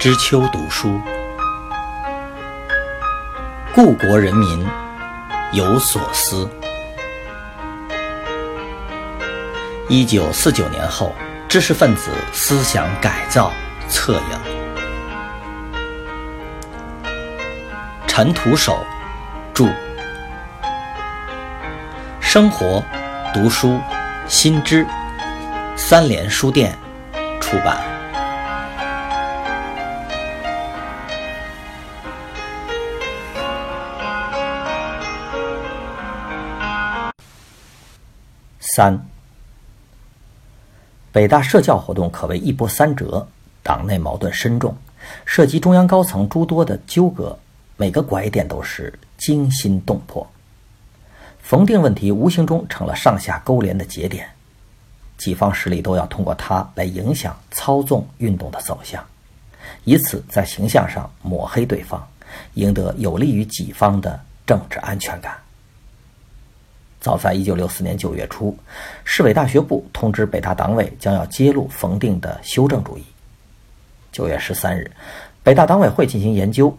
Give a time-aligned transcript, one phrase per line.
[0.00, 0.98] 知秋读书，
[3.74, 4.66] 故国人民
[5.52, 6.48] 有所思。
[9.90, 11.14] 一九四九年后，
[11.46, 13.52] 知识分子思想改造
[13.90, 14.38] 策应。
[18.06, 18.82] 陈独守
[19.52, 19.66] 著，
[22.22, 22.82] 生活、
[23.34, 23.78] 读书、
[24.26, 24.86] 新知，
[25.76, 26.74] 三联书店
[27.38, 27.99] 出版。
[38.80, 38.98] 三，
[41.12, 43.28] 北大社教活动可谓一波三折，
[43.62, 44.74] 党内矛盾深重，
[45.26, 47.38] 涉及中央高层诸多的纠葛，
[47.76, 50.26] 每个拐点都是惊心动魄。
[51.42, 54.26] 冯定问题无形中成了上下勾连的节点，
[55.18, 59.04] 几方势力都要通过它来影响、操纵运动的走向，
[59.84, 62.02] 以此在形象上抹黑对方，
[62.54, 65.36] 赢得有利于己方的政治安全感。
[67.00, 68.54] 早在一九六四年九月初，
[69.04, 73.04] 市委大学部通知北大党委将要揭露冯定的修正主义。
[74.12, 74.90] 九月十三日，
[75.42, 76.76] 北大党委会进行研究。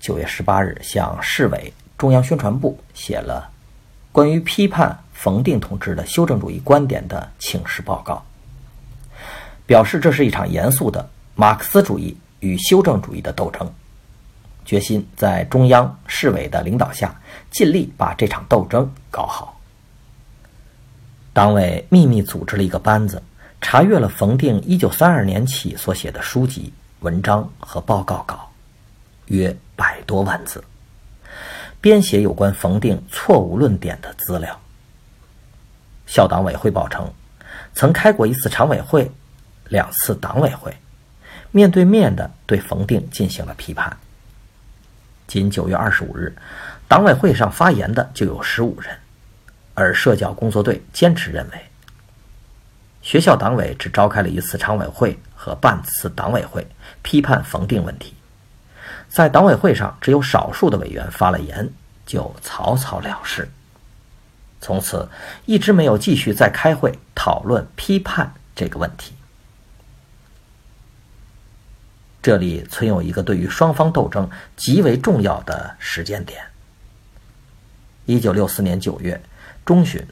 [0.00, 3.50] 九月十八日，向市委、中央宣传部写了
[4.12, 8.22] 关于批判冯定同志的修正主义观点的请示报告，
[9.64, 13.72] 表示这是一场严肃的马克思主义与修正主义的斗争，
[14.66, 17.18] 决心在中央、市委的领导下，
[17.50, 19.53] 尽力把这场斗争搞好。
[21.34, 23.20] 党委秘密组织了一个班子，
[23.60, 28.48] 查阅了冯定1932年起所写的书籍、文章和报告稿，
[29.26, 30.62] 约百多万字，
[31.80, 34.56] 编写有关冯定错误论点的资料。
[36.06, 37.12] 校党委汇报称，
[37.74, 39.10] 曾开过一次常委会，
[39.68, 40.72] 两次党委会，
[41.50, 43.94] 面对面的对冯定进行了批判。
[45.26, 46.36] 仅9月25日，
[46.86, 48.96] 党委会上发言的就有15人。
[49.74, 51.60] 而社教工作队坚持认为，
[53.02, 56.66] 学校党委只召开了一次常委会和半次党委会，
[57.02, 58.14] 批判冯定问题，
[59.08, 61.68] 在党委会上只有少数的委员发了言，
[62.06, 63.48] 就草草了事。
[64.60, 65.08] 从此
[65.44, 69.12] 一直没有继续再开会讨论批判这个问题。
[72.22, 76.42] 这里存有一个对于双方斗争极为重要的时间点：
[78.06, 79.20] 一九六四年九月。
[79.64, 80.06] 中旬，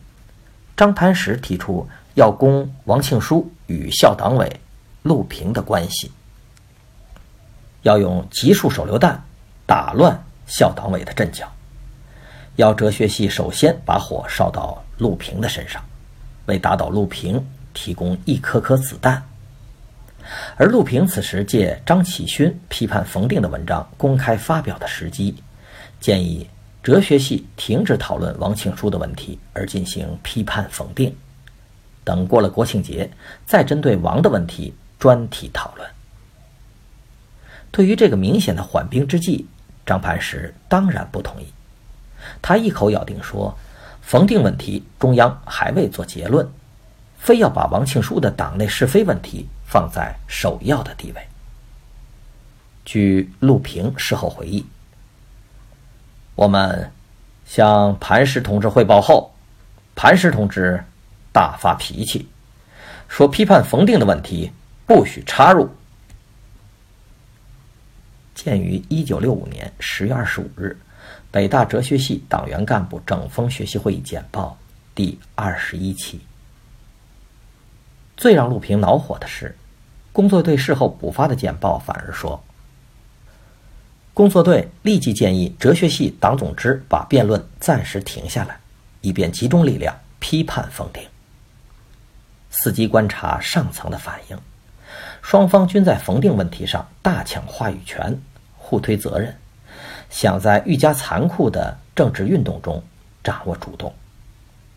[0.77, 4.61] 张磐石提出要攻王庆书与校党委
[5.03, 6.11] 陆平的关系，
[7.83, 9.23] 要用集束手榴弹
[9.67, 11.51] 打乱校党委的阵脚，
[12.57, 15.83] 要哲学系首先把火烧到陆平的身上，
[16.47, 19.23] 为打倒陆平提供一颗颗子弹。
[20.57, 25.35] 而陆平此时借张启勋批判冯定的文章公开发表的时机，
[26.01, 26.49] 建议。
[26.83, 31.15] 哲学系停止讨论王庆书的问题，而进行批判否定。
[32.03, 33.09] 等过了国庆节，
[33.47, 35.89] 再针对王的问题专题讨论。
[37.71, 39.47] 对于这个明显的缓兵之计，
[39.87, 41.47] 张磐石当然不同意。
[42.43, 43.57] 他一口咬定说，
[44.01, 46.49] 冯定问题中央还未做结论，
[47.17, 51.23] 非要把王庆书的党内是非问题放在首要的地位。
[52.85, 54.67] 据陆平事后回忆。
[56.35, 56.91] 我们
[57.45, 59.35] 向磐石同志汇报后，
[59.95, 60.83] 磐石同志
[61.33, 62.27] 大发脾气，
[63.07, 64.51] 说批判冯定的问题
[64.87, 65.69] 不许插入。
[68.35, 70.77] 鉴于一九六五年十月二十五日
[71.31, 74.57] 北大哲学系党员干部整风学习会议简报
[74.95, 76.21] 第二十一期，
[78.17, 79.55] 最让陆平恼火的是，
[80.13, 82.43] 工作队事后补发的简报反而说。
[84.15, 88.61] 工作队立即建议哲学系党总支把辩论暂时停下来，
[89.01, 91.03] 以便集中力量批判冯定。
[92.53, 94.39] 伺机观察上层的反应，
[95.23, 98.21] 双方均在冯定问题上大抢话语权，
[98.59, 99.35] 互推责任，
[100.11, 102.85] 想在愈加残酷的政治运动中
[103.25, 103.95] 掌握主动，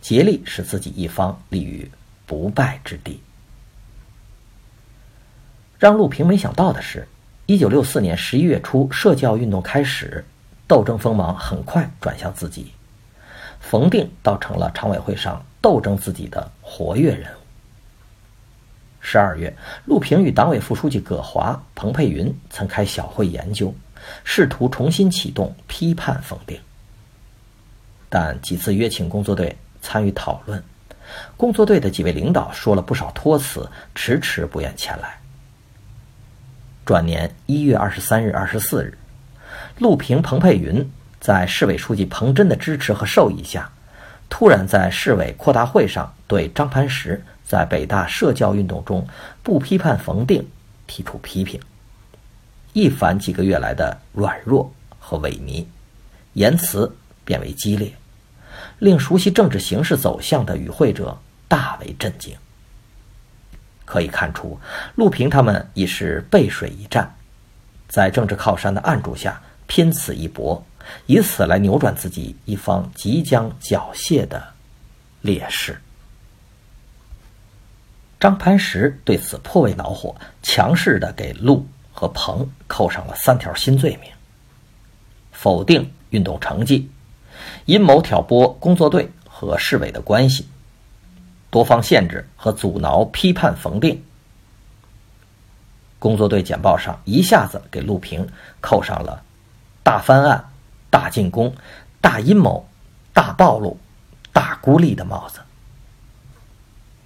[0.01, 1.91] 竭力使自己一方立于
[2.25, 3.21] 不败之地。
[5.77, 7.05] 让陆平没想到的是。
[7.47, 10.25] 一九六四年十一月初，社教运动开始，
[10.67, 12.71] 斗争锋芒很快转向自己。
[13.59, 17.37] 冯定倒成了常委会上斗争自己的活跃人物。
[18.99, 19.55] 十二月，
[19.85, 23.71] 陆平与党委副书记葛华、彭佩云曾开小会研究，
[24.23, 26.59] 试图重新启动批判冯定。
[28.09, 30.63] 但几次约请工作队参与讨论，
[31.37, 35.19] 工作队的几位领导说了不少托辞，迟迟不愿前来。
[36.85, 38.95] 转年一月二十三日、二十四日，
[39.79, 40.87] 陆平、彭佩云
[41.19, 43.71] 在市委书记彭真的支持和授意下，
[44.29, 49.07] 突然在市委扩大会上对张磐石在北大社教运动中
[49.41, 50.47] 不批判冯定
[50.85, 51.59] 提出批评，
[52.73, 55.65] 一反几个月来的软弱和萎靡，
[56.33, 57.91] 言辞变为激烈，
[58.77, 61.17] 令熟悉政治形势走向的与会者
[61.47, 62.37] 大为震惊。
[63.85, 64.59] 可以看出，
[64.95, 67.15] 陆平他们已是背水一战，
[67.87, 70.61] 在政治靠山的暗柱下拼此一搏，
[71.05, 74.43] 以此来扭转自己一方即将缴械的
[75.21, 75.79] 劣势。
[78.19, 84.09] 张潘石对此颇为恼火，强势的给陆和彭扣上了三条新罪名：
[85.31, 86.89] 否定运动成绩，
[87.65, 90.47] 阴谋挑拨工作队和市委的关系。
[91.55, 94.03] 多方限制和阻挠批判冯定，
[95.99, 98.27] 工作队简报上一下子给陆平
[98.59, 99.23] 扣上了
[99.81, 100.49] 大翻案、
[100.89, 101.55] 大进攻、
[102.01, 102.67] 大阴谋、
[103.13, 103.79] 大暴露、
[104.33, 105.39] 大孤立的帽子。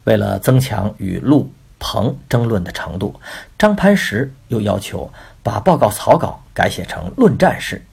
[0.06, 3.22] 为了增强与陆鹏争论的程度，
[3.56, 5.14] 张潘石又要求
[5.44, 7.86] 把报告草稿改写成论战式，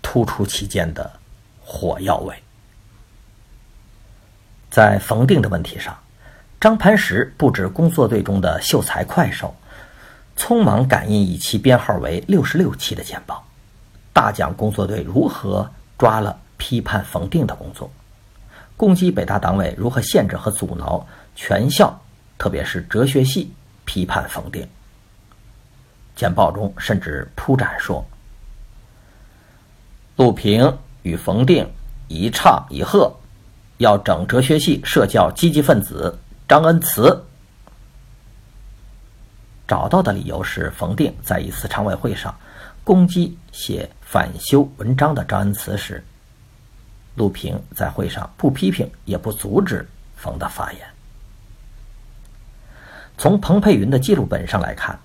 [0.00, 1.10] 突出其间的
[1.60, 2.32] 火药味。
[4.70, 5.92] 在冯定的问题上。
[6.64, 9.54] 张磐石布置工作队中的秀才快手，
[10.34, 13.44] 匆忙赶印一期编号为六十六期的简报，
[14.14, 17.90] 大讲工作队如何抓了批判冯定的工作，
[18.78, 21.06] 攻击北大党委如何限制和阻挠
[21.36, 22.00] 全校，
[22.38, 23.52] 特别是哲学系
[23.84, 24.66] 批判冯定。
[26.16, 28.02] 简报中甚至铺展说
[30.16, 31.70] ：“陆平与冯定
[32.08, 33.14] 一唱一和，
[33.76, 37.24] 要整哲学系社教积极分子。”张恩慈
[39.66, 42.34] 找到的理由是，冯定在一次常委会上
[42.84, 46.04] 攻击写反修文章的张恩慈时，
[47.14, 50.86] 陆平在会上不批评也不阻止冯的发言。
[53.16, 54.98] 从彭佩云的记录本上来看，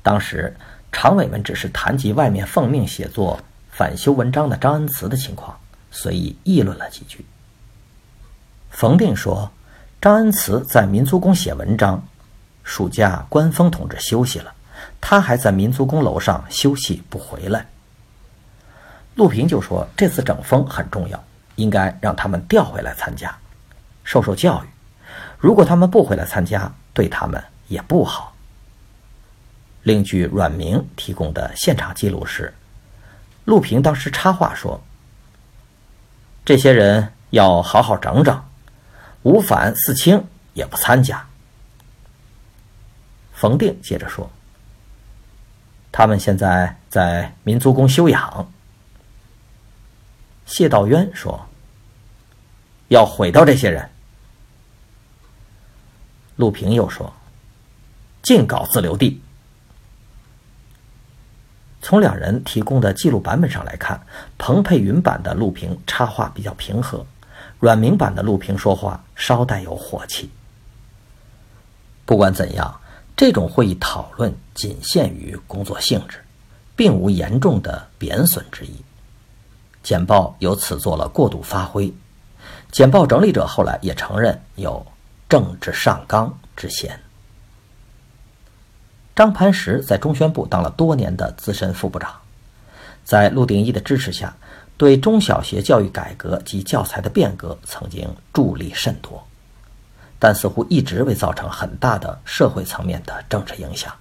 [0.00, 0.56] 当时
[0.92, 5.58] 常委们只是谈及外面奉命写作反修文章的张恩慈的情况，
[5.90, 7.26] 随意议论了几句。
[8.70, 9.50] 冯定说。
[10.00, 12.00] 张恩慈在民族宫写文章，
[12.62, 14.54] 暑假关锋同志休息了，
[15.00, 17.66] 他还在民族宫楼上休息不回来。
[19.16, 21.20] 陆平就说：“这次整风很重要，
[21.56, 23.36] 应该让他们调回来参加，
[24.04, 24.68] 受受教育。
[25.36, 28.32] 如果他们不回来参加，对他们也不好。”
[29.82, 32.54] 另据阮明提供的现场记录是，
[33.46, 34.80] 陆平当时插话说
[36.46, 38.40] ：“这些人要好好整整。”
[39.22, 40.24] 吴反四清
[40.54, 41.24] 也不参加。
[43.32, 44.30] 冯定接着说
[45.92, 48.52] ：“他们现在在民族宫休养。”
[50.46, 51.46] 谢道渊说
[52.88, 53.88] ：“要毁掉这些人。”
[56.36, 57.12] 陆平又说
[58.22, 59.20] ：“尽搞自留地。”
[61.80, 64.00] 从两人提供的记录版本上来看，
[64.36, 67.06] 彭佩云版的陆平插画比较平和。
[67.60, 70.30] 阮明版的陆平说话稍带有火气。
[72.04, 72.80] 不管怎样，
[73.16, 76.24] 这种会议讨论仅限于工作性质，
[76.76, 78.84] 并无严重的贬损之意。
[79.82, 81.92] 简报由此做了过度发挥。
[82.70, 84.86] 简报整理者后来也承认有
[85.28, 87.00] 政治上纲之嫌。
[89.16, 92.14] 张磐石在中宣部当了多年的资深副部长，
[93.04, 94.36] 在陆定一的支持下。
[94.78, 99.22] 对中小学教育改革及教材的变革曾经助力甚多，
[100.20, 103.92] 但似乎一直未造成很大的社会层面的政治影响。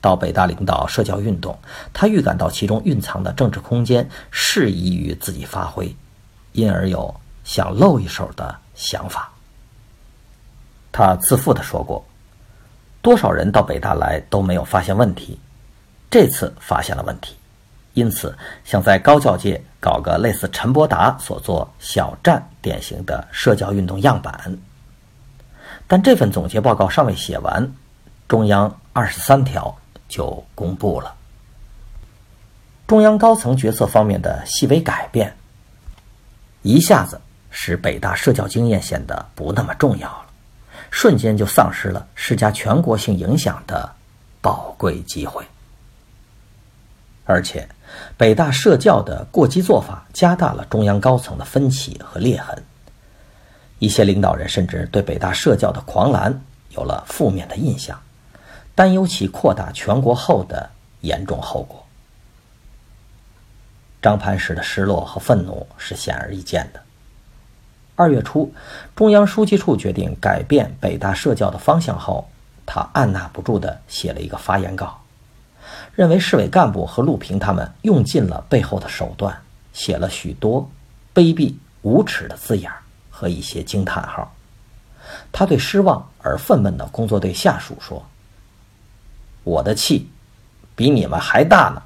[0.00, 1.58] 到北大领导社教运动，
[1.92, 5.94] 他预感到其中蕴藏的政治空间适宜于自己发挥，
[6.52, 7.14] 因而有
[7.44, 9.30] 想露一手的想法。
[10.90, 12.02] 他自负地说过
[13.02, 15.38] ：“多少人到北大来都没有发现问题，
[16.10, 17.36] 这次发现了问题。”
[18.00, 24.56] 因此，想在高教界搞个类似陈伯达所做小站典型的社交运动样板，
[25.86, 27.70] 但这份总结报告尚未写完，
[28.26, 29.76] 中央二十三条
[30.08, 31.14] 就公布了。
[32.86, 35.36] 中央高层决策方面的细微改变，
[36.62, 40.24] 一下子使北大社交经验显得不那么重要了，
[40.90, 43.92] 瞬间就丧失了施加全国性影响的
[44.40, 45.44] 宝贵机会，
[47.30, 47.68] 而且。
[48.16, 52.62] 北大社教的过激做法，加大了中央高层的分歧和裂痕。
[53.78, 58.00] 一些领导人甚至对北大社教的狂澜有了负面的印象，
[58.74, 60.70] 担忧其扩大全国后的
[61.00, 61.84] 严重后果。
[64.00, 66.80] 张磐石的失落和愤怒是显而易见的。
[67.96, 68.52] 二月初，
[68.94, 72.28] 中央书记处决定改变北大设教的方向后，
[72.64, 75.02] 他按捺不住地写了一个发言稿，
[75.94, 79.36] 认为市委干部和陆平他们用尽了背后的手段，
[79.72, 80.70] 写了许多
[81.14, 82.70] 卑鄙无耻的字眼
[83.10, 84.34] 和一些惊叹号。
[85.32, 88.04] 他对失望而愤懑的工作队下属说
[89.44, 90.08] ：“我的气
[90.74, 91.82] 比你们还大呢。”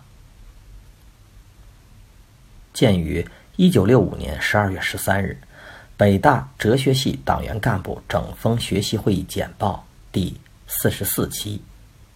[2.75, 5.39] 鉴于一九六五年十二月十三日。
[5.97, 11.63] 北大哲学系党员干部整风学习会议简报第四十四期，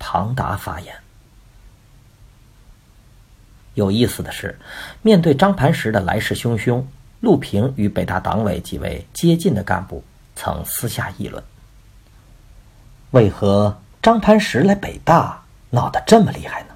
[0.01, 0.93] 庞达发言。
[3.79, 4.59] 有意思的是，
[5.03, 6.83] 面对张磐石的来势汹汹，
[7.21, 10.03] 陆平与北大党委几位接近的干部
[10.35, 11.41] 曾私下议论：
[13.13, 16.75] 为何张磐石来北大闹得这么厉害呢？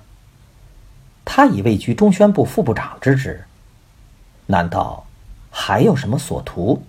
[1.25, 3.45] 他已位居中宣部副部长之职，
[4.47, 5.05] 难道
[5.51, 6.85] 还有什么所图？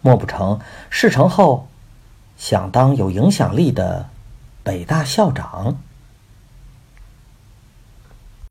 [0.00, 1.68] 莫不成事成后，
[2.38, 4.08] 想当有影响力的
[4.62, 5.76] 北大校长？